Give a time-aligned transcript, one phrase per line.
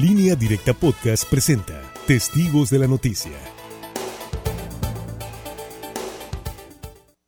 [0.00, 3.32] Línea Directa Podcast presenta Testigos de la Noticia.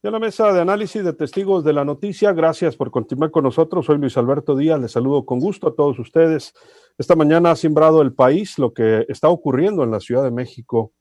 [0.01, 3.87] De la mesa de análisis de testigos de la noticia, gracias por continuar con nosotros.
[3.87, 6.55] Soy Luis Alberto Díaz, les saludo con gusto a todos ustedes.
[6.97, 10.93] Esta mañana ha sembrado el país lo que está ocurriendo en la Ciudad de México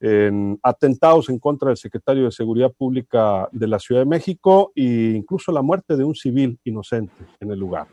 [0.00, 5.12] en atentados en contra del secretario de Seguridad Pública de la Ciudad de México e
[5.16, 7.88] incluso la muerte de un civil inocente en el lugar.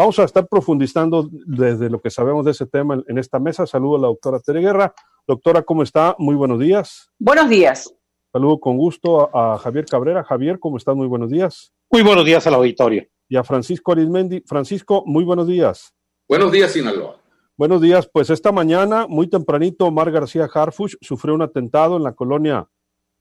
[0.00, 3.66] Vamos a estar profundizando desde lo que sabemos de ese tema en esta mesa.
[3.66, 4.94] Saludo a la doctora Tere Guerra.
[5.26, 6.16] Doctora, ¿cómo está?
[6.18, 7.10] Muy buenos días.
[7.18, 7.94] Buenos días.
[8.32, 10.24] Saludo con gusto a, Javier Cabrera.
[10.24, 10.96] Javier, ¿cómo estás?
[10.96, 11.74] Muy buenos días.
[11.90, 13.06] Muy buenos días al auditorio.
[13.28, 14.42] Y a Francisco Arismendi.
[14.46, 15.94] Francisco, muy buenos días.
[16.26, 17.20] Buenos días, Sinaloa.
[17.58, 18.08] Buenos días.
[18.10, 22.70] Pues esta mañana, muy tempranito, Omar García Harfuch sufrió un atentado en la colonia,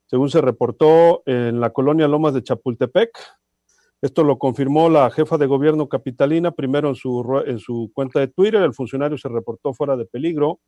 [0.06, 3.10] según se reportó, en la colonia Lomas de Chapultepec.
[4.02, 8.30] Esto lo confirmó la jefa de gobierno capitalina, primero en su, en su cuenta de
[8.30, 8.62] Twitter.
[8.62, 10.60] El funcionario se reportó fuera de peligro,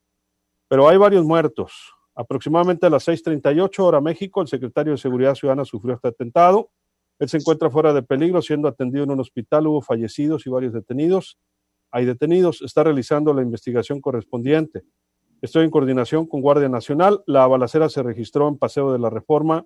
[0.68, 1.94] pero hay varios muertos.
[2.14, 6.72] Aproximadamente a las 6:38 hora México, el secretario de Seguridad Ciudadana sufrió este atentado.
[7.20, 9.68] Él se encuentra fuera de peligro, siendo atendido en un hospital.
[9.68, 11.38] Hubo fallecidos y varios detenidos
[11.92, 14.84] hay detenidos, está realizando la investigación correspondiente.
[15.42, 17.22] Estoy en coordinación con Guardia Nacional.
[17.26, 19.66] La balacera se registró en Paseo de la Reforma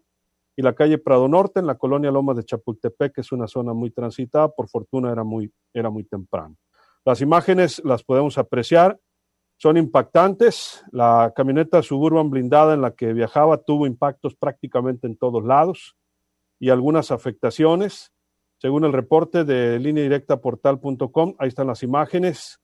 [0.55, 3.73] y la calle Prado Norte, en la colonia Loma de Chapultepec, que es una zona
[3.73, 4.49] muy transitada.
[4.49, 6.55] Por fortuna era muy, era muy temprano.
[7.03, 8.99] Las imágenes las podemos apreciar,
[9.57, 10.83] son impactantes.
[10.91, 15.95] La camioneta suburban blindada en la que viajaba tuvo impactos prácticamente en todos lados
[16.59, 18.11] y algunas afectaciones.
[18.57, 22.59] Según el reporte de línea directa portal.com, ahí están las imágenes,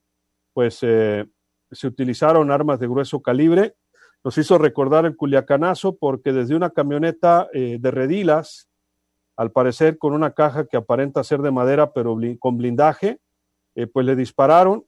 [0.54, 1.26] pues eh,
[1.70, 3.76] se utilizaron armas de grueso calibre.
[4.24, 8.70] Nos hizo recordar el Culiacanazo porque desde una camioneta eh, de redilas,
[9.36, 13.20] al parecer con una caja que aparenta ser de madera pero con blindaje,
[13.76, 14.86] eh, pues le dispararon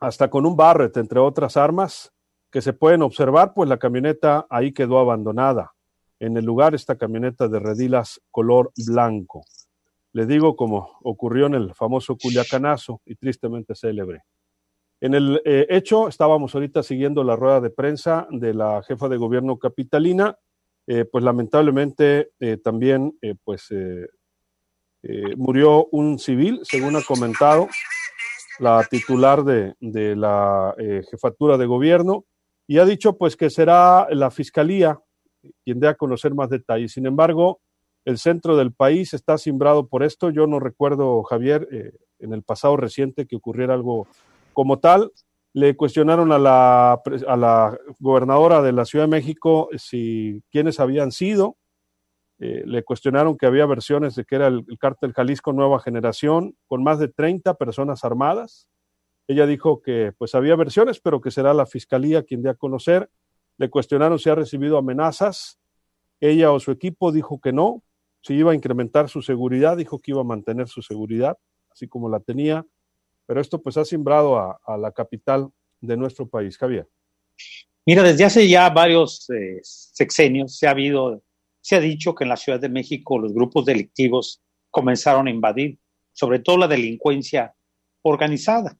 [0.00, 2.12] hasta con un Barrett, entre otras armas
[2.50, 5.72] que se pueden observar, pues la camioneta ahí quedó abandonada.
[6.18, 9.44] En el lugar esta camioneta de redilas color blanco
[10.16, 14.22] le digo como ocurrió en el famoso Culiacanazo y tristemente célebre.
[15.06, 19.16] En el eh, hecho, estábamos ahorita siguiendo la rueda de prensa de la jefa de
[19.16, 20.36] gobierno capitalina,
[20.88, 23.68] eh, pues lamentablemente eh, también pues
[25.36, 27.68] murió un civil, según ha comentado
[28.58, 29.76] la titular de,
[30.16, 30.74] la
[31.08, 32.24] jefatura de gobierno,
[32.66, 34.98] y ha dicho pues que será la fiscalía
[35.64, 36.90] quien dé a conocer más detalles.
[36.90, 37.60] Sin embargo,
[38.04, 40.30] el centro del país está simbrado por esto.
[40.30, 44.08] Yo no recuerdo, Javier, en el pasado reciente que ocurriera algo
[44.56, 45.12] como tal.
[45.52, 51.12] Le cuestionaron a la, a la gobernadora de la Ciudad de México si quiénes habían
[51.12, 51.58] sido.
[52.38, 56.56] Eh, le cuestionaron que había versiones de que era el, el, cártel Jalisco Nueva Generación
[56.66, 58.66] con más de 30 personas armadas.
[59.28, 63.10] Ella dijo que pues había versiones, pero que será la fiscalía quien dé a conocer.
[63.58, 65.58] Le cuestionaron si ha recibido amenazas.
[66.18, 67.82] Ella o su equipo dijo que no,
[68.22, 71.36] si iba a incrementar su seguridad, dijo que iba a mantener su seguridad,
[71.70, 72.64] así como la tenía,
[73.26, 75.50] pero esto pues ha simbrado a, la capital
[75.80, 76.56] de nuestro país.
[76.56, 76.88] Javier.
[77.84, 81.22] Mira, desde hace ya varios eh, sexenios se ha habido,
[81.60, 85.78] se ha dicho que en la Ciudad de México los grupos delictivos comenzaron a invadir,
[86.12, 87.54] sobre todo la delincuencia
[88.02, 88.78] organizada.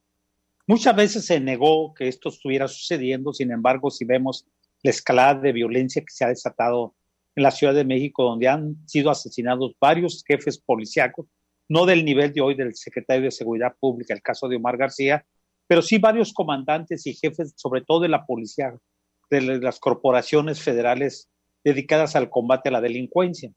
[0.66, 4.46] Muchas veces se negó que esto estuviera sucediendo, sin embargo, si vemos
[4.82, 6.94] la escalada de violencia que se ha desatado
[7.36, 11.26] en la Ciudad de México, donde han sido asesinados varios jefes policíacos,
[11.68, 15.24] no del nivel de hoy del secretario de Seguridad Pública, el caso de Omar García,
[15.66, 18.74] pero sí varios comandantes y jefes, sobre todo de la policía,
[19.30, 21.28] de las corporaciones federales
[21.64, 23.52] dedicadas al combate a la delincuencia.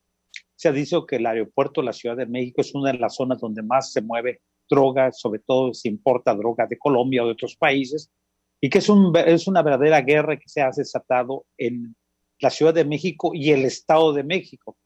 [0.56, 3.16] Se ha dicho que el aeropuerto de la Ciudad de México es una de las
[3.16, 7.34] zonas donde más se mueve droga, sobre todo se importa droga de Colombia o de
[7.34, 8.12] otros países,
[8.60, 8.90] y que es,
[9.26, 11.96] es una verdadera guerra que se ha desatado en
[12.40, 14.78] la Ciudad de México y el Estado de México.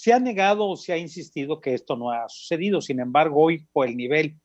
[0.00, 3.66] Se ha negado o se ha insistido que esto no ha sucedido, sin embargo, hoy
[3.70, 4.40] por el nivel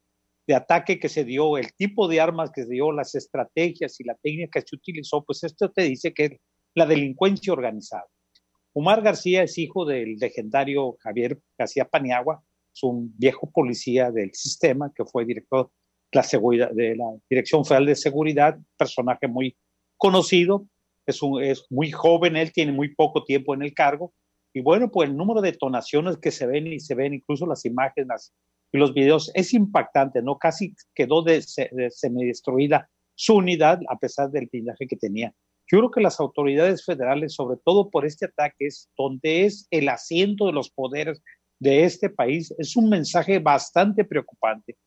[0.45, 4.03] de ataque que se dio, el tipo de armas que se dio, las estrategias y
[4.03, 6.31] la técnica que se utilizó, pues esto te dice que es
[6.73, 8.05] la delincuencia organizada.
[8.73, 12.43] Omar García es hijo del legendario Javier García Paniagua,
[12.73, 15.71] es un viejo policía del sistema que fue director
[16.11, 19.55] de la, Dirección Federal de Seguridad, personaje muy
[19.95, 20.67] conocido,
[21.05, 21.21] es
[21.69, 24.11] muy joven, él tiene muy poco tiempo en el cargo,
[24.55, 27.65] y bueno, pues el número de detonaciones que se ven y se ven, incluso las
[27.65, 28.33] imágenes
[28.71, 30.37] y los videos, es impactante, ¿no?
[30.37, 31.43] Casi quedó de,
[31.73, 35.33] de semidestruida su unidad a pesar del blindaje que tenía.
[35.69, 39.89] Yo creo que las autoridades federales, sobre todo por este ataque, es donde es el
[39.89, 41.21] asiento de los poderes
[41.59, 44.77] de este país, es un mensaje bastante preocupante.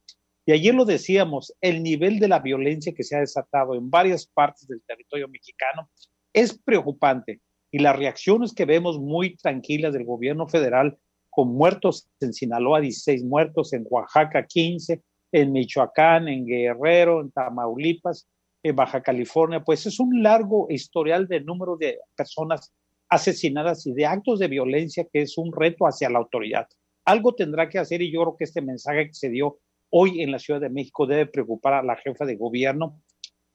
[0.47, 4.27] Y ayer lo decíamos, el nivel de la violencia que se ha desatado en varias
[4.27, 5.91] partes del territorio mexicano
[6.33, 7.43] es preocupante.
[7.71, 10.99] Y las reacciones que vemos muy tranquilas del gobierno federal,
[11.31, 18.27] con muertos en Sinaloa, 16 muertos, en Oaxaca 15, en Michoacán, en Guerrero, en Tamaulipas,
[18.63, 22.73] en Baja California, pues es un largo historial de número de personas
[23.09, 26.67] asesinadas y de actos de violencia que es un reto hacia la autoridad.
[27.05, 29.59] Algo tendrá que hacer y yo creo que este mensaje que se dio
[29.91, 33.01] hoy en la Ciudad de México debe preocupar a la jefa de gobierno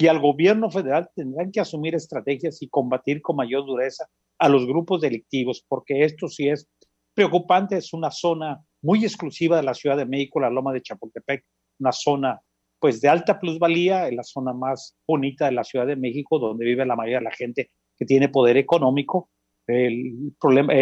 [0.04, 4.06] y al gobierno federal tendrán que asumir estrategias y combatir con mayor dureza
[4.38, 6.68] a los grupos delictivos, porque esto sí es
[7.14, 11.46] preocupante, es una zona muy exclusiva de la Ciudad de México, la Loma de Chapultepec,
[11.80, 12.42] una zona
[12.80, 16.66] pues de alta plusvalía, en la zona más bonita de la Ciudad de México, donde
[16.66, 19.30] vive la mayoría de la gente que tiene poder económico.
[19.68, 20.74] El problema,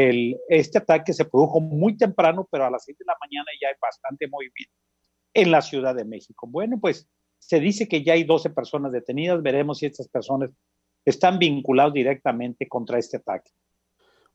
[0.50, 3.75] este ataque se produjo muy temprano, pero a las 6 de la mañana ya hay
[3.79, 4.73] bastante movimiento
[5.35, 6.47] en la Ciudad de México.
[6.47, 7.07] Bueno, pues
[7.41, 10.51] se dice que ya hay 12 personas detenidas, veremos si estas personas
[11.03, 13.51] están vinculadas directamente contra este ataque.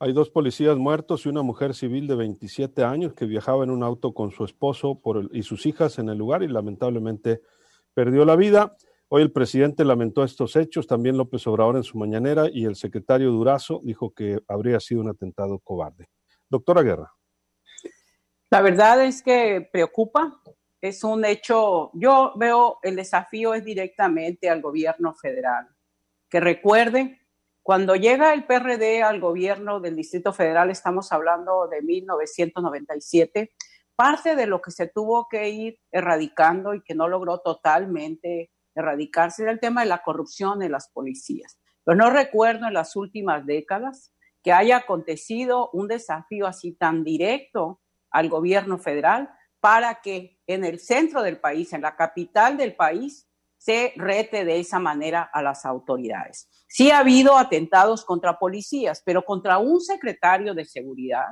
[0.01, 3.83] Hay dos policías muertos y una mujer civil de 27 años que viajaba en un
[3.83, 5.01] auto con su esposo
[5.33, 7.41] y sus hijas en el lugar y lamentablemente
[7.95, 8.77] perdió la vida.
[9.09, 13.31] Hoy el presidente lamentó estos hechos, también López Obrador en su mañanera y el secretario
[13.31, 16.09] Durazo dijo que habría sido un atentado cobarde.
[16.51, 17.13] Doctora Guerra.
[18.51, 20.43] La verdad es que preocupa,
[20.89, 25.69] es un hecho, yo veo el desafío es directamente al gobierno federal,
[26.29, 27.21] que recuerde,
[27.63, 33.55] cuando llega el PRD al gobierno del Distrito Federal, estamos hablando de 1997,
[33.97, 39.43] parte de lo que se tuvo que ir erradicando y que no logró totalmente erradicarse
[39.43, 41.59] era el tema de la corrupción en las policías.
[41.83, 44.13] Pero no recuerdo en las últimas décadas
[44.43, 47.81] que haya acontecido un desafío así tan directo
[48.11, 49.31] al gobierno federal
[49.67, 53.29] para que en el centro del país, en la capital del país,
[53.59, 56.49] se rete de esa manera a las autoridades.
[56.69, 61.27] Sí ha habido atentados contra policías, pero contra un secretario de seguridad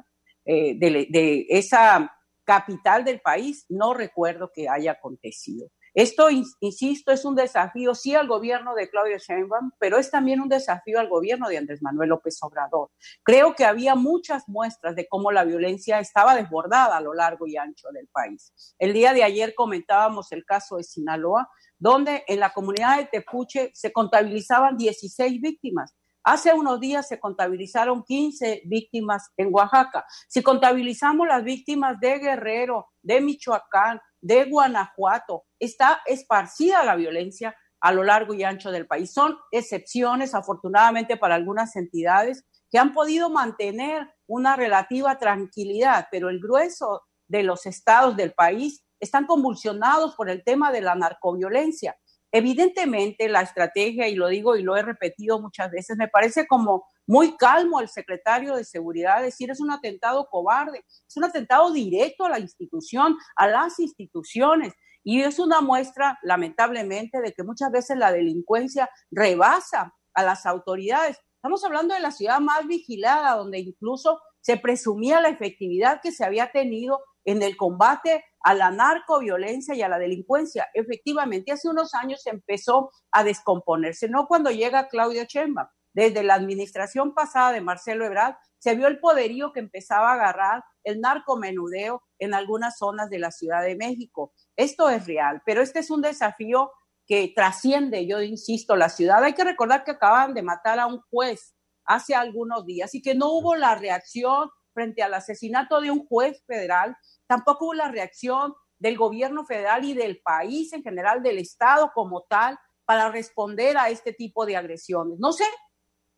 [0.45, 5.69] eh, de, de esa capital del país no recuerdo que haya acontecido.
[5.95, 10.49] Esto, insisto, es un desafío, sí, al gobierno de Claudia Sheinbaum, pero es también un
[10.49, 12.91] desafío al gobierno de Andrés Manuel López Obrador.
[13.23, 17.57] Creo que había muchas muestras de cómo la violencia estaba desbordada a lo largo y
[17.57, 18.53] ancho del país.
[18.77, 21.49] El día de ayer comentábamos el caso de Sinaloa,
[21.79, 25.95] donde en la comunidad de Tepuche se contabilizaban 16 víctimas.
[26.25, 30.07] Hace unos días se contabilizaron 15 víctimas en Oaxaca.
[30.27, 37.93] Si contabilizamos las víctimas de Guerrero, de Michoacán, de Guanajuato, está esparcida la violencia a
[37.93, 39.13] lo largo y ancho del país.
[39.13, 46.41] Son excepciones, afortunadamente, para algunas entidades que han podido mantener una relativa tranquilidad, pero el
[46.41, 51.95] grueso de los estados del país están convulsionados por el tema de la narcoviolencia.
[52.37, 56.85] Evidentemente, la estrategia, y lo digo y lo he repetido muchas veces, me parece como
[57.07, 62.25] muy calmo el secretario de Seguridad decir es un atentado cobarde, es un atentado directo
[62.25, 64.75] a la institución, a las instituciones.
[65.05, 71.21] Y es una muestra, lamentablemente, de que muchas veces la delincuencia rebasa a las autoridades.
[71.37, 76.25] Estamos hablando de la ciudad más vigilada, donde incluso se presumía la efectividad que se
[76.25, 80.69] había tenido en el combate a la narcoviolencia y a la delincuencia.
[80.75, 85.73] Efectivamente, hace unos años empezó a descomponerse, no cuando llega Claudia Chemba.
[85.95, 90.65] Desde la administración pasada de Marcelo Ebrard se vio el poderío que empezaba a agarrar
[90.83, 94.35] el narcomenudeo en algunas zonas de la Ciudad de México.
[94.57, 96.71] Esto es real, pero este es un desafío
[97.07, 99.23] que trasciende, yo insisto, la ciudad.
[99.23, 103.15] Hay que recordar que acaban de matar a un juez hace algunos días y que
[103.15, 108.55] no hubo la reacción frente al asesinato de un juez federal Tampoco hubo la reacción
[108.79, 113.89] del gobierno federal y del país en general, del Estado como tal, para responder a
[113.89, 115.19] este tipo de agresiones.
[115.19, 115.47] No sé,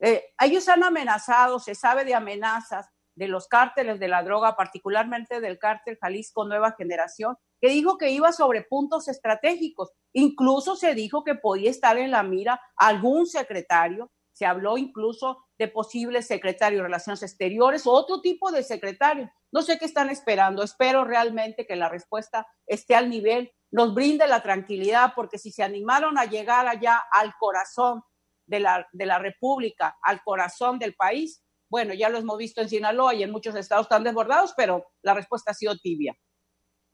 [0.00, 5.40] eh, ellos han amenazado, se sabe de amenazas de los cárteles de la droga, particularmente
[5.40, 9.92] del cártel Jalisco Nueva Generación, que dijo que iba sobre puntos estratégicos.
[10.12, 15.66] Incluso se dijo que podía estar en la mira algún secretario se habló incluso de
[15.66, 19.32] posibles secretarios de Relaciones Exteriores o otro tipo de secretario.
[19.50, 20.62] No sé qué están esperando.
[20.62, 25.62] Espero realmente que la respuesta esté al nivel, nos brinde la tranquilidad, porque si se
[25.62, 28.02] animaron a llegar allá al corazón
[28.44, 32.68] de la, de la República, al corazón del país, bueno, ya lo hemos visto en
[32.68, 36.14] Sinaloa y en muchos estados tan desbordados, pero la respuesta ha sido tibia.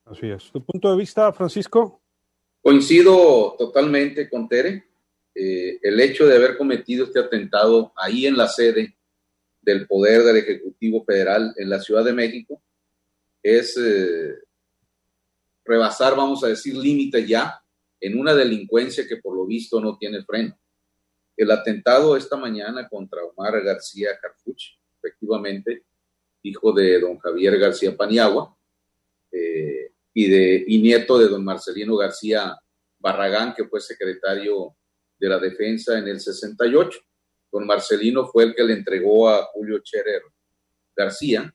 [0.05, 0.49] Así es.
[0.53, 2.03] ¿Tu punto de vista, Francisco?
[2.61, 4.92] Coincido totalmente con Tere.
[5.35, 8.97] Eh, el hecho de haber cometido este atentado ahí en la sede
[9.63, 12.63] del Poder del Ejecutivo Federal en la Ciudad de México
[13.43, 14.35] es, eh,
[15.65, 17.63] rebasar, vamos a decir, límites ya
[18.01, 20.59] en una delincuencia que por lo visto no tiene freno.
[21.37, 25.85] El atentado esta mañana contra Omar García Carfuch, efectivamente,
[26.43, 28.57] hijo de don Javier García Paniagua
[29.31, 32.59] eh, y, de, y nieto de don Marcelino García
[32.99, 34.77] Barragán, que fue secretario
[35.23, 36.99] de la Defensa en el 68.
[37.53, 40.21] Don Marcelino fue el que le entregó a Julio Cherer
[40.97, 41.55] García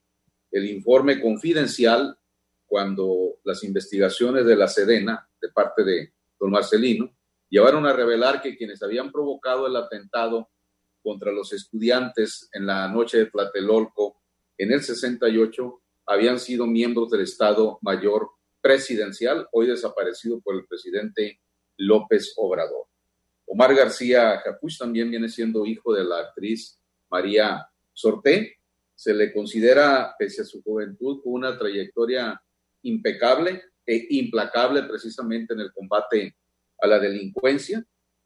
[0.50, 2.18] el informe confidencial
[2.66, 7.14] cuando las investigaciones de la Sedena, de parte de don Marcelino,
[7.50, 10.48] llevaron a revelar que quienes habían provocado el atentado
[11.02, 14.22] contra los estudiantes en la noche de Tlatelolco
[14.56, 18.30] en el 68 habían sido miembros del Estado Mayor
[18.62, 21.40] Presidencial, hoy desaparecido por el presidente
[21.76, 22.87] López Obrador.
[23.50, 26.78] Omar García Capuch también viene siendo hijo de la actriz
[27.10, 28.56] María Sorté.
[28.94, 32.40] Se le considera, pese a su juventud, con una trayectoria
[32.82, 36.36] impecable e implacable precisamente en el combate
[36.78, 37.84] a la delincuencia.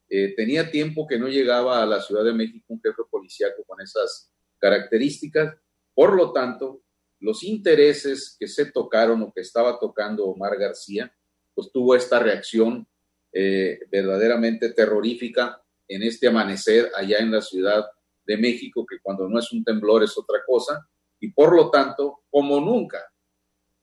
[0.09, 3.79] Eh, tenía tiempo que no llegaba a la Ciudad de México un jefe policíaco con
[3.79, 5.55] esas características.
[5.93, 6.81] Por lo tanto,
[7.19, 11.15] los intereses que se tocaron o que estaba tocando Omar García,
[11.55, 12.85] pues tuvo esta reacción
[13.33, 17.83] eh, verdaderamente terrorífica en este amanecer allá en la Ciudad
[18.25, 20.87] de México, que cuando no es un temblor es otra cosa,
[21.19, 23.03] y por lo tanto, como nunca,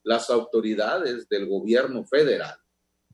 [0.03, 2.57] las autoridades del gobierno federal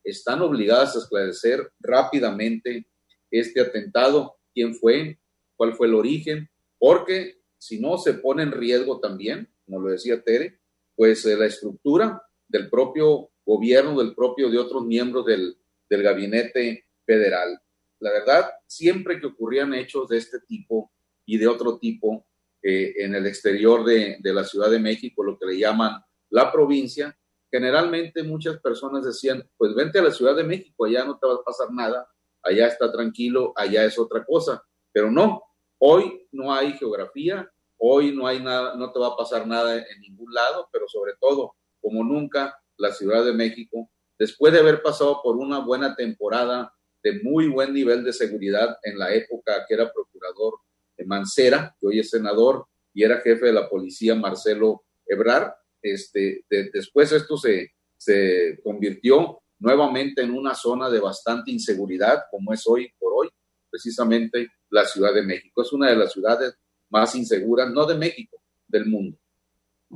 [0.05, 2.87] están obligadas a esclarecer rápidamente
[3.31, 5.19] este atentado, quién fue,
[5.57, 10.23] cuál fue el origen, porque si no se pone en riesgo también, como lo decía
[10.23, 10.61] Tere,
[10.95, 15.57] pues eh, la estructura del propio gobierno, del propio de otros miembros del,
[15.89, 17.61] del gabinete federal.
[18.01, 20.93] La verdad, siempre que ocurrían hechos de este tipo
[21.25, 22.27] y de otro tipo
[22.63, 26.53] eh, en el exterior de, de, la Ciudad de México, lo que le llaman la
[26.53, 27.17] provincia,
[27.51, 31.35] generalmente muchas personas decían, pues vente a la Ciudad de México, allá no te va
[31.35, 32.09] a pasar nada,
[32.43, 34.63] allá está tranquilo, allá es otra cosa.
[34.93, 35.43] Pero no,
[35.79, 40.01] hoy no hay geografía, hoy no hay nada, no te va a pasar nada en
[40.01, 45.21] ningún lado, pero sobre todo, como nunca, la Ciudad de México después de haber pasado
[45.23, 49.93] por una buena temporada de muy buen nivel de seguridad en la época que era
[49.93, 50.55] procurador
[50.97, 56.45] de Mancera, que hoy es senador y era jefe de la policía Marcelo Ebrar, este,
[56.49, 62.91] después esto se, se convirtió nuevamente en una zona de bastante inseguridad, como es hoy
[62.99, 63.29] por hoy,
[63.71, 65.63] precisamente la Ciudad de México.
[65.63, 66.59] Es una de las ciudades
[66.91, 69.17] más inseguras, no de México, del mundo.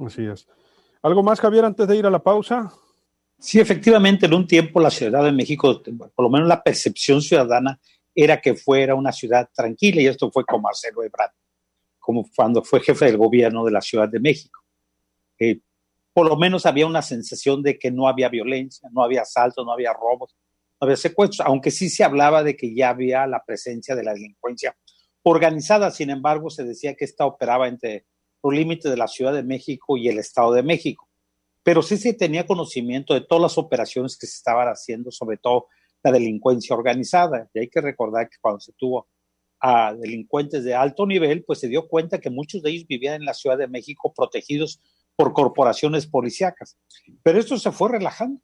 [0.07, 0.47] Así es.
[1.03, 2.73] ¿Algo más, Javier, antes de ir a la pausa?
[3.41, 7.81] Sí, efectivamente, en un tiempo la Ciudad de México, por lo menos la percepción ciudadana
[8.15, 11.33] era que fuera una ciudad tranquila y esto fue con Marcelo Ebrard,
[11.99, 14.61] como cuando fue jefe del gobierno de la Ciudad de México.
[15.39, 15.61] Eh,
[16.13, 19.73] por lo menos había una sensación de que no había violencia, no había asaltos, no
[19.73, 20.37] había robos,
[20.79, 24.13] no había secuestros, aunque sí se hablaba de que ya había la presencia de la
[24.13, 24.77] delincuencia
[25.23, 25.91] organizada.
[25.91, 28.05] Sin embargo, se decía que esta operaba entre
[28.43, 31.10] los límites de la Ciudad de México y el Estado de México
[31.71, 35.69] pero sí se tenía conocimiento de todas las operaciones que se estaban haciendo, sobre todo
[36.03, 37.49] la delincuencia organizada.
[37.55, 39.07] Y hay que recordar que cuando se tuvo
[39.61, 43.25] a delincuentes de alto nivel, pues se dio cuenta que muchos de ellos vivían en
[43.25, 44.81] la Ciudad de México protegidos
[45.15, 46.77] por corporaciones policíacas.
[47.23, 48.41] Pero esto se fue relajando.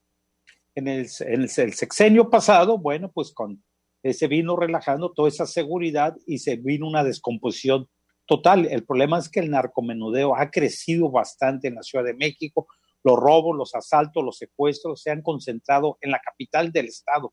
[0.76, 3.61] En el, en el, sexenio pasado, bueno, pues con
[4.04, 7.88] se vino relajando toda esa seguridad y se vino una descomposición
[8.25, 8.66] total.
[8.71, 12.68] El problema es que el narcomenudeo ha crecido bastante en la Ciudad de México,
[13.06, 17.32] los robos, los asaltos, los secuestros se han concentrado en la capital del estado.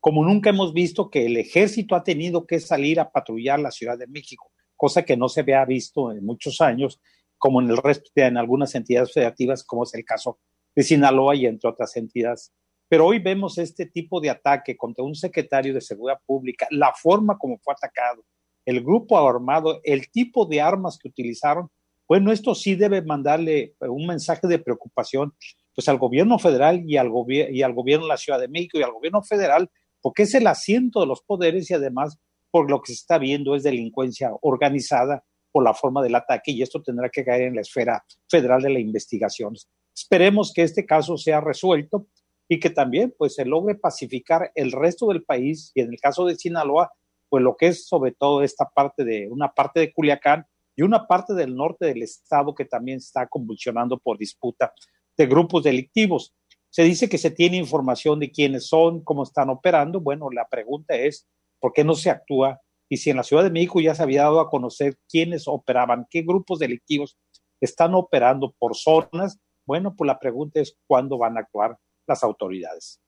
[0.00, 3.96] Como nunca hemos visto que el ejército ha tenido que salir a patrullar la Ciudad
[3.96, 7.00] de México, cosa que no se había visto en muchos años,
[7.38, 10.40] como en el resto de algunas entidades federativas, como es el caso
[10.74, 12.52] de Sinaloa y entre otras entidades.
[12.88, 17.38] Pero hoy vemos este tipo de ataque contra un secretario de Seguridad Pública, la forma
[17.38, 18.24] como fue atacado,
[18.64, 21.70] el grupo armado, el tipo de armas que utilizaron,
[22.08, 25.34] bueno, esto sí debe mandarle un mensaje de preocupación
[25.74, 28.82] pues al gobierno federal y al, y al gobierno de la Ciudad de México y
[28.82, 29.70] al gobierno federal,
[30.00, 32.18] porque es el asiento de los poderes y además
[32.50, 36.62] por lo que se está viendo es delincuencia organizada por la forma del ataque y
[36.62, 39.54] esto tendrá que caer en la esfera federal de la investigación.
[39.94, 42.06] Esperemos que este caso sea resuelto
[42.48, 46.24] y que también pues se logre pacificar el resto del país y en el caso
[46.24, 46.92] de Sinaloa,
[47.28, 50.46] pues lo que es sobre todo esta parte de una parte de Culiacán
[50.76, 54.72] y una parte del norte del estado que también está convulsionando por disputa
[55.16, 56.34] de grupos delictivos.
[56.68, 60.00] Se dice que se tiene información de quiénes son, cómo están operando.
[60.00, 61.26] Bueno, la pregunta es,
[61.58, 62.60] ¿por qué no se actúa?
[62.88, 66.06] Y si en la Ciudad de México ya se había dado a conocer quiénes operaban,
[66.10, 67.16] qué grupos delictivos
[67.60, 71.78] están operando por zonas, bueno, pues la pregunta es cuándo van a actuar.
[72.06, 73.00] las autoridades.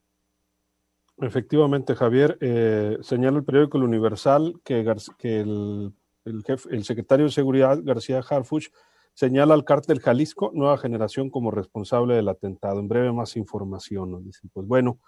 [1.18, 4.84] Efectivamente, Javier, eh, señala el periódico El Universal que,
[5.18, 5.92] que el,
[6.28, 8.68] el secretario de Seguridad, García Harfuch,
[9.14, 12.78] señala al cártel Jalisco, nueva generación, como responsable del atentado.
[12.78, 14.48] En breve, más información, nos dicen.
[14.52, 15.00] Pues bueno,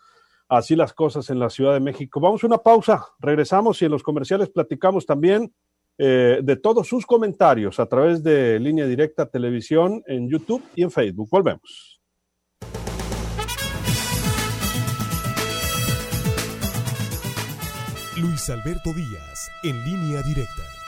[0.49, 2.21] así las cosas en la Ciudad de México.
[2.21, 5.55] Vamos a una pausa, regresamos y en los comerciales platicamos también
[5.97, 10.91] eh, de todos sus comentarios a través de Línea Directa Televisión en YouTube y en
[10.91, 11.29] Facebook.
[11.31, 12.01] Volvemos.
[18.17, 20.80] Luis Alberto Díaz, en línea directa.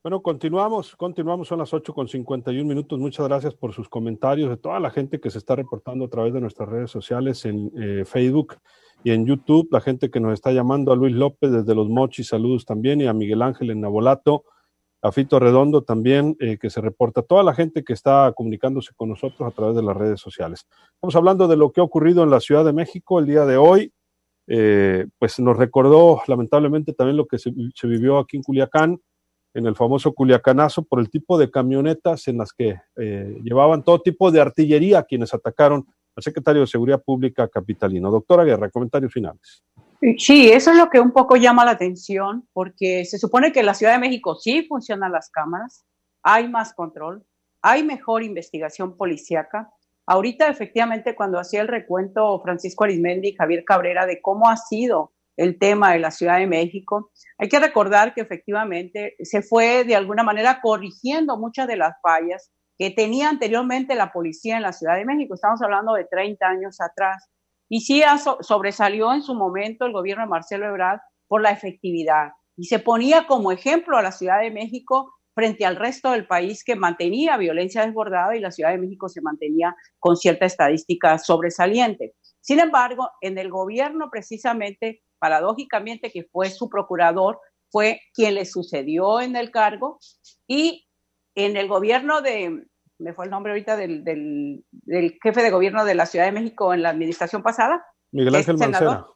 [0.00, 2.98] Bueno, continuamos, continuamos, son las 8 con 51 minutos.
[3.00, 6.32] Muchas gracias por sus comentarios, de toda la gente que se está reportando a través
[6.32, 8.58] de nuestras redes sociales en eh, Facebook
[9.02, 12.28] y en YouTube, la gente que nos está llamando, a Luis López desde Los Mochis,
[12.28, 14.44] saludos también, y a Miguel Ángel en Nabolato,
[15.02, 19.08] a Fito Redondo también, eh, que se reporta, toda la gente que está comunicándose con
[19.08, 20.66] nosotros a través de las redes sociales.
[20.94, 23.56] Estamos hablando de lo que ha ocurrido en la Ciudad de México el día de
[23.56, 23.92] hoy.
[24.46, 28.98] Eh, pues nos recordó lamentablemente también lo que se, vivió aquí en Culiacán,
[29.58, 34.00] en el famoso Culiacanazo, por el tipo de camionetas en las que eh, llevaban todo
[34.00, 38.10] tipo de artillería quienes atacaron al secretario de Seguridad Pública capitalino.
[38.10, 39.64] Doctora Guerra, comentarios finales.
[40.16, 43.66] Sí, eso es lo que un poco llama la atención, porque se supone que en
[43.66, 45.84] la Ciudad de México sí funcionan las cámaras,
[46.22, 47.24] hay más control,
[47.62, 49.72] hay mejor investigación policíaca,
[50.10, 55.12] Ahorita, efectivamente, cuando hacía el recuento Francisco Arismendi y Javier Cabrera de cómo ha sido
[55.38, 59.94] el tema de la Ciudad de México, hay que recordar que efectivamente se fue de
[59.94, 64.96] alguna manera corrigiendo muchas de las fallas que tenía anteriormente la policía en la Ciudad
[64.96, 65.34] de México.
[65.34, 67.28] Estamos hablando de 30 años atrás.
[67.68, 68.02] Y sí
[68.40, 72.32] sobresalió en su momento el gobierno de Marcelo Ebrard por la efectividad.
[72.56, 76.64] Y se ponía como ejemplo a la Ciudad de México frente al resto del país
[76.64, 82.14] que mantenía violencia desbordada y la Ciudad de México se mantenía con cierta estadística sobresaliente.
[82.40, 87.40] Sin embargo, en el gobierno precisamente, paradójicamente, que fue su procurador,
[87.70, 89.98] fue quien le sucedió en el cargo
[90.46, 90.86] y
[91.34, 92.66] en el gobierno de,
[92.98, 96.74] me fue el nombre ahorita del, del, jefe de gobierno de la Ciudad de México
[96.74, 97.84] en la administración pasada.
[98.10, 99.06] Miguel Ángel Mancera.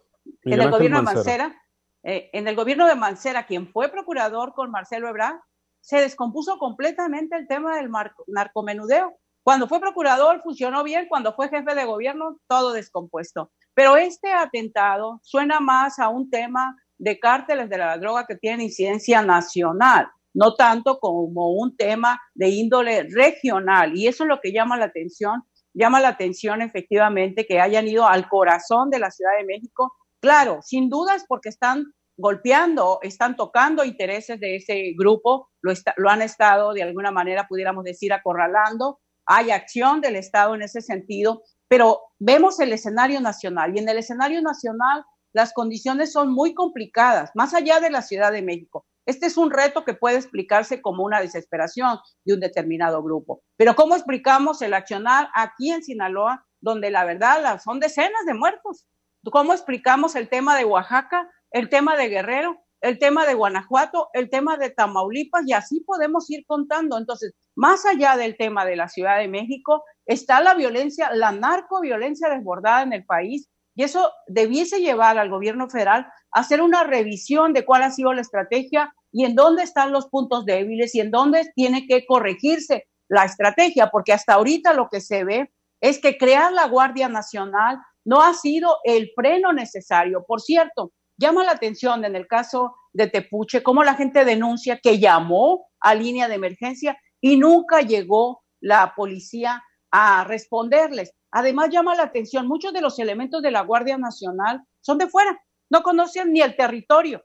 [0.45, 1.63] en el gobierno de Mancera,
[2.05, 5.41] eh, en el gobierno de Mancera, quien fue procurador con Marcelo Ebrard,
[5.81, 7.91] se descompuso completamente el tema del
[8.29, 9.19] narcomenudeo.
[9.43, 13.51] Cuando fue procurador funcionó bien, cuando fue jefe de gobierno todo descompuesto.
[13.75, 18.61] Pero este atentado suena más a un tema de cárteles de la droga que tienen
[18.61, 23.97] incidencia nacional, no tanto como un tema de índole regional.
[23.97, 25.43] Y eso es lo que llama la atención.
[25.75, 29.93] Llama la atención efectivamente que hayan ido al corazón de la Ciudad de México.
[30.21, 36.23] Claro, sin dudas porque están golpeando, están tocando intereses de ese grupo, lo, lo han
[36.23, 39.01] estado de alguna manera, pudiéramos decir, acorralando.
[39.35, 43.97] Hay acción del Estado en ese sentido, pero vemos el escenario nacional y en el
[43.97, 48.85] escenario nacional las condiciones son muy complicadas, más allá de la Ciudad de México.
[49.07, 53.43] Este es un reto que puede explicarse como una desesperación de un determinado grupo.
[53.57, 58.87] Pero ¿cómo explicamos el accionar aquí en Sinaloa, donde la verdad son decenas de muertos?
[59.25, 64.29] ¿Cómo explicamos el tema de Oaxaca, el tema de Guerrero, el tema de Guanajuato, el
[64.29, 66.99] tema de Tamaulipas y así podemos ir contando.
[66.99, 72.29] Entonces, más allá del tema de la Ciudad de México, está la violencia, la narcoviolencia
[72.29, 77.53] desbordada en el país y eso debiese llevar al gobierno federal a hacer una revisión
[77.53, 81.11] de cuál ha sido la estrategia y en dónde están los puntos débiles y en
[81.11, 86.17] dónde tiene que corregirse la estrategia, porque hasta ahorita lo que se ve es que
[86.17, 90.25] crear la Guardia Nacional no ha sido el freno necesario.
[90.27, 94.99] Por cierto, llama la atención en el caso de Tepuche cómo la gente denuncia que
[94.99, 101.15] llamó a línea de emergencia y nunca llegó la policía a responderles.
[101.31, 105.41] Además llama la atención, muchos de los elementos de la Guardia Nacional son de fuera,
[105.71, 107.25] no conocen ni el territorio.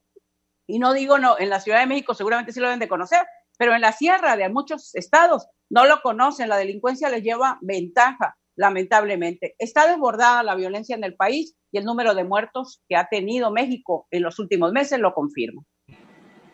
[0.67, 3.25] Y no digo no, en la Ciudad de México seguramente sí lo deben de conocer,
[3.57, 8.37] pero en la sierra de muchos estados no lo conocen, la delincuencia les lleva ventaja
[8.55, 9.55] lamentablemente.
[9.57, 13.51] Está desbordada la violencia en el país y el número de muertos que ha tenido
[13.51, 15.63] México en los últimos meses lo confirma.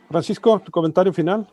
[0.10, 1.48] Francisco, tu comentario final.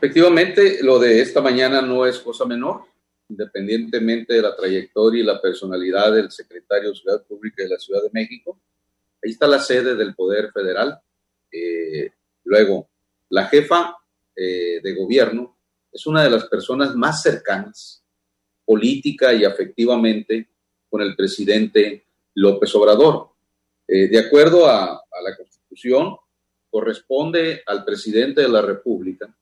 [0.00, 2.84] Efectivamente, lo de esta mañana no es cosa menor,
[3.28, 8.04] independientemente de la trayectoria y la personalidad del secretario de Ciudad Pública de la Ciudad
[8.04, 8.60] de México.
[9.20, 11.00] Ahí está la sede del Poder Federal.
[11.50, 12.12] Eh,
[12.44, 12.88] luego,
[13.30, 13.96] la jefa
[14.36, 15.58] eh, de gobierno
[15.92, 18.04] es una de las personas más cercanas
[18.64, 20.48] política y afectivamente
[20.88, 23.30] con el presidente López Obrador.
[23.88, 26.14] Eh, de acuerdo a, la Constitución,
[26.70, 29.34] corresponde al presidente de la República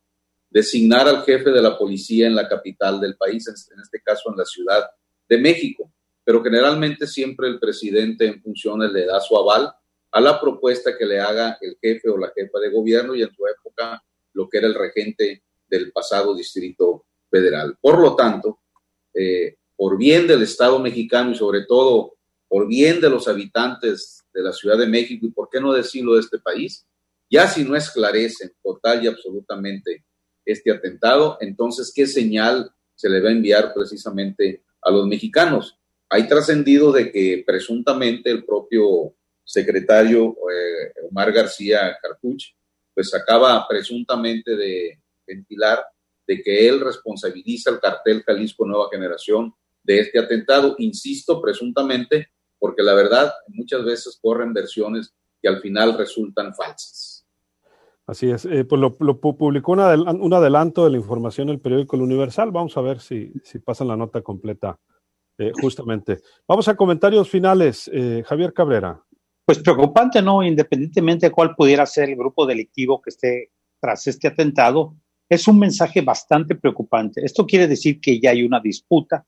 [0.51, 4.37] designar al jefe de la policía en la capital del país, en este caso en
[4.37, 4.85] la Ciudad
[5.29, 5.93] de México.
[6.25, 9.73] pero generalmente siempre el presidente en funciones le da su aval
[10.11, 13.33] a la propuesta que le haga el jefe o la jefa de gobierno y en
[13.33, 17.77] su época lo que era el regente del pasado Distrito Federal.
[17.81, 18.59] Por lo tanto,
[19.15, 22.15] eh, por bien del Estado mexicano y sobre todo
[22.49, 26.15] por bien de los habitantes de la Ciudad de México y por qué no decirlo
[26.15, 26.87] de este país,
[27.31, 30.06] ya si no esclarecen total y absolutamente
[30.47, 35.79] este atentado, entonces, ¿qué señal se le va a enviar precisamente a los mexicanos?
[36.09, 42.45] Hay trascendido de que presuntamente el propio secretario eh, Omar García Cartuch,
[42.95, 45.85] pues acaba presuntamente de ventilar
[46.27, 52.83] de que él responsabiliza al cartel Jalisco Nueva Generación de este atentado, insisto, presuntamente, porque
[52.83, 57.16] la verdad muchas veces corren versiones que al final resultan falsas.
[58.07, 62.53] Así es, eh, pues lo, publicó un, adelanto de la información el periódico El Universal,
[62.53, 64.79] vamos a ver si, si pasan la nota completa
[65.39, 66.21] eh, justamente.
[66.47, 69.03] Vamos a comentarios finales, eh, Javier Cabrera.
[69.45, 70.43] Pues preocupante, ¿no?
[70.43, 74.95] Independientemente de cuál pudiera ser el grupo delictivo que esté tras este atentado,
[75.29, 77.25] es un mensaje bastante preocupante.
[77.25, 79.27] Esto quiere decir que ya hay una disputa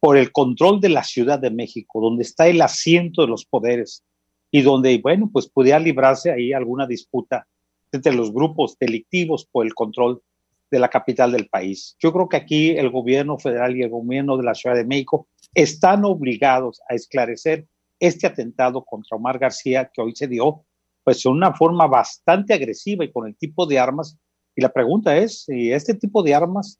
[0.00, 4.02] por el control de la Ciudad de México, donde está el asiento de los poderes
[4.50, 7.46] y donde, bueno, pues pudiera librarse ahí alguna disputa
[7.92, 10.22] entre los grupos delictivos por el control
[10.70, 11.96] de la capital del país.
[11.98, 15.26] Yo creo que aquí el gobierno federal y el gobierno de la Ciudad de México
[15.54, 17.66] están obligados a esclarecer
[17.98, 20.64] este atentado contra Omar García que hoy se dio,
[21.02, 24.18] pues de una forma bastante agresiva y con el tipo de armas.
[24.54, 26.78] Y la pregunta es, si este tipo de armas,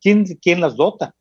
[0.00, 1.14] ¿quién, quién las dota?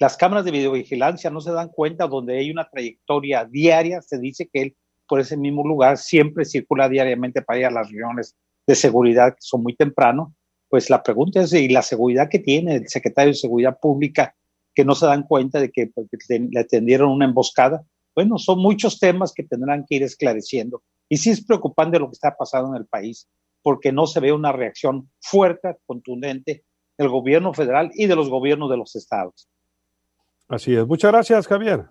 [0.00, 4.48] Las cámaras de videovigilancia no se dan cuenta donde hay una trayectoria diaria, se dice
[4.52, 4.76] que él
[5.08, 8.36] por ese mismo lugar siempre circula diariamente para ir a las reuniones
[8.68, 10.34] de seguridad que son muy temprano.
[10.68, 14.36] Pues la pregunta es, ¿y la seguridad que tiene el secretario de Seguridad Pública
[14.74, 17.82] que no se dan cuenta de que pues, le atendieron una emboscada?
[18.14, 20.82] Bueno, son muchos temas que tendrán que ir esclareciendo.
[21.08, 23.26] Y sí es preocupante lo que está pasando en el país,
[23.62, 26.64] porque no se ve una reacción fuerte, contundente
[26.98, 29.48] del gobierno federal y de los gobiernos de los estados.
[30.46, 30.86] Así es.
[30.86, 31.86] Muchas gracias, Javier.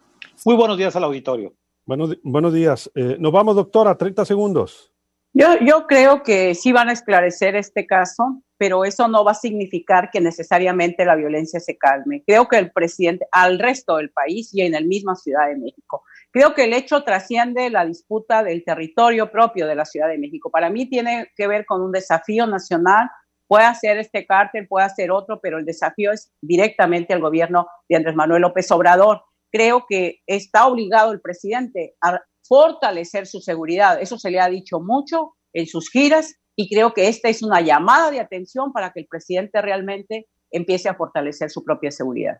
[0.45, 1.55] Muy buenos días al auditorio.
[1.87, 2.91] Buenos, buenos días.
[2.93, 4.93] Eh, nos vamos, doctora, 30 segundos.
[5.39, 9.35] Yo, yo creo que sí van a esclarecer este caso, pero eso no va a
[9.35, 12.23] significar que necesariamente la violencia se calme.
[12.25, 16.03] Creo que el presidente, al resto del país y en el mismo Ciudad de México,
[16.31, 20.51] Creo que el hecho trasciende la disputa del territorio propio de la Ciudad de México.
[20.51, 23.09] Para mí tiene que ver con un desafío nacional.
[23.47, 27.95] Puede ser este cártel, puede ser otro, pero el desafío es directamente al gobierno de
[27.95, 29.23] Andrés Manuel López Obrador.
[29.51, 34.01] Creo que está obligado el presidente a fortalecer su seguridad.
[34.01, 37.61] Eso se le ha dicho mucho en sus giras y creo que esta es una
[37.61, 42.37] llamada de atención para que el presidente realmente empiece a fortalecer su propia seguridad.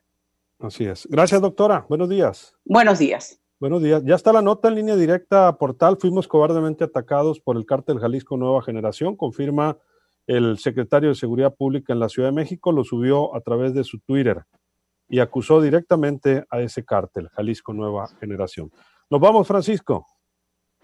[0.60, 1.08] Así es.
[1.08, 1.86] Gracias, doctora.
[1.88, 2.56] Buenos días.
[2.66, 3.40] Buenos días.
[3.60, 4.04] Buenos días.
[4.06, 5.98] Ya está la nota en línea directa a Portal.
[6.00, 9.78] Fuimos cobardemente atacados por el cártel Jalisco Nueva Generación, confirma
[10.28, 13.84] el secretario de Seguridad Pública en la Ciudad de México, lo subió a través de
[13.84, 14.44] su Twitter
[15.10, 18.72] y acusó directamente a ese cártel, Jalisco Nueva Generación.
[19.10, 20.06] Nos vamos, Francisco.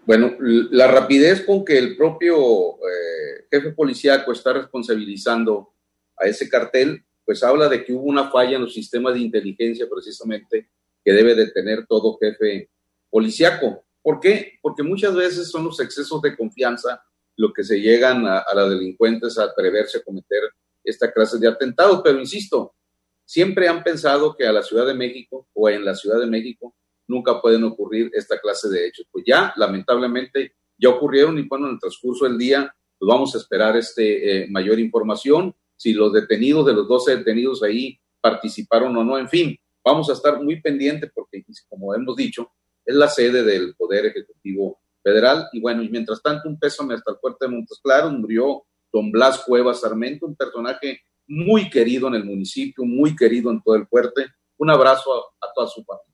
[0.06, 5.72] Bueno, la rapidez con que el propio eh, jefe policíaco está responsabilizando
[6.18, 9.86] a ese cartel, pues habla de que hubo una falla en los sistemas de inteligencia
[9.90, 10.68] precisamente
[11.02, 12.70] que debe de tener todo jefe
[13.10, 13.84] policiaco.
[14.02, 14.58] ¿Por qué?
[14.60, 17.02] Porque muchas veces son los excesos de confianza
[17.36, 20.42] lo que se llegan a, a las delincuentes a atreverse a cometer
[20.82, 22.00] esta clase de atentados.
[22.04, 22.74] Pero insisto,
[23.24, 26.74] siempre han pensado que a la Ciudad de México o en la Ciudad de México
[27.06, 29.06] nunca pueden ocurrir esta clase de hechos.
[29.10, 33.38] Pues ya, lamentablemente, ya ocurrieron y bueno, en el transcurso del día pues vamos a
[33.38, 39.04] esperar este, eh, mayor información, si los detenidos, de los 12 detenidos ahí participaron o
[39.04, 42.50] no, en fin, vamos a estar muy pendientes porque, como hemos dicho,
[42.84, 45.48] es la sede del Poder Ejecutivo Federal.
[45.52, 49.10] Y bueno, y mientras tanto, un pésame hasta el fuerte de Montes Claros, murió don
[49.10, 53.86] Blas Cuevas Sarmento, un personaje muy querido en el municipio, muy querido en todo el
[53.86, 54.26] fuerte.
[54.56, 56.13] Un abrazo a, toda su familia.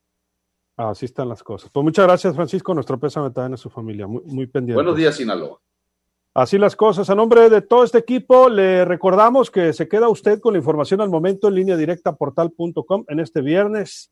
[0.88, 1.70] Así están las cosas.
[1.70, 2.72] Pues muchas gracias, Francisco.
[2.72, 4.06] Nuestro pésame también a su familia.
[4.06, 4.76] Muy, muy pendiente.
[4.76, 5.60] Buenos días, Sinaloa.
[6.34, 7.10] Así las cosas.
[7.10, 11.00] A nombre de todo este equipo, le recordamos que se queda usted con la información
[11.00, 14.10] al momento en línea directa portal.com en este viernes.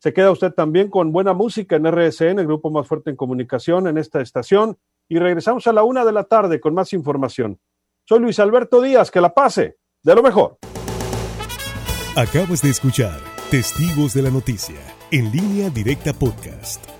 [0.00, 3.86] Se queda usted también con buena música en RSN, el grupo más fuerte en comunicación
[3.86, 4.76] en esta estación.
[5.08, 7.58] Y regresamos a la una de la tarde con más información.
[8.06, 10.58] Soy Luis Alberto Díaz, que la pase de lo mejor.
[12.16, 13.18] Acabas de escuchar
[13.50, 16.99] Testigos de la Noticia en línea directa podcast.